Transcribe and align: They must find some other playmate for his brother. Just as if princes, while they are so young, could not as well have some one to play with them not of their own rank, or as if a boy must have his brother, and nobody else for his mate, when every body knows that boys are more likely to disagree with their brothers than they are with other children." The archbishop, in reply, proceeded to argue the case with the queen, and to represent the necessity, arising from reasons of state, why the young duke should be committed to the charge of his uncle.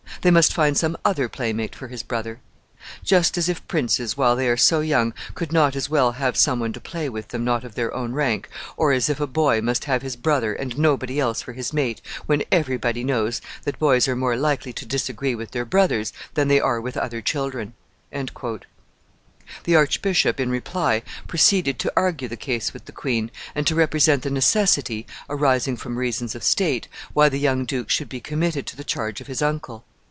They 0.23 0.29
must 0.29 0.53
find 0.53 0.77
some 0.77 0.97
other 1.03 1.27
playmate 1.27 1.73
for 1.73 1.87
his 1.87 2.03
brother. 2.03 2.41
Just 3.03 3.39
as 3.39 3.49
if 3.49 3.67
princes, 3.67 4.15
while 4.15 4.35
they 4.35 4.47
are 4.49 4.57
so 4.57 4.79
young, 4.81 5.15
could 5.33 5.51
not 5.51 5.75
as 5.75 5.89
well 5.89 6.11
have 6.11 6.37
some 6.37 6.59
one 6.59 6.71
to 6.73 6.79
play 6.79 7.09
with 7.09 7.29
them 7.29 7.43
not 7.43 7.63
of 7.63 7.73
their 7.73 7.91
own 7.91 8.13
rank, 8.13 8.47
or 8.77 8.91
as 8.91 9.09
if 9.09 9.19
a 9.19 9.25
boy 9.25 9.61
must 9.61 9.85
have 9.85 10.03
his 10.03 10.15
brother, 10.15 10.53
and 10.53 10.77
nobody 10.77 11.19
else 11.19 11.41
for 11.41 11.53
his 11.53 11.73
mate, 11.73 12.03
when 12.27 12.43
every 12.51 12.77
body 12.77 13.03
knows 13.03 13.41
that 13.63 13.79
boys 13.79 14.07
are 14.07 14.15
more 14.15 14.35
likely 14.37 14.71
to 14.73 14.85
disagree 14.85 15.33
with 15.33 15.49
their 15.51 15.65
brothers 15.65 16.13
than 16.35 16.49
they 16.49 16.59
are 16.59 16.79
with 16.79 16.97
other 16.97 17.21
children." 17.23 17.73
The 18.11 19.75
archbishop, 19.75 20.39
in 20.39 20.51
reply, 20.51 21.01
proceeded 21.27 21.79
to 21.79 21.93
argue 21.95 22.27
the 22.27 22.37
case 22.37 22.73
with 22.73 22.85
the 22.85 22.91
queen, 22.91 23.31
and 23.55 23.65
to 23.65 23.73
represent 23.73 24.21
the 24.21 24.29
necessity, 24.29 25.07
arising 25.27 25.77
from 25.77 25.97
reasons 25.97 26.35
of 26.35 26.43
state, 26.43 26.87
why 27.13 27.27
the 27.27 27.39
young 27.39 27.65
duke 27.65 27.89
should 27.89 28.09
be 28.09 28.19
committed 28.19 28.67
to 28.67 28.75
the 28.75 28.83
charge 28.83 29.19
of 29.19 29.25
his 29.25 29.41
uncle. 29.41 29.83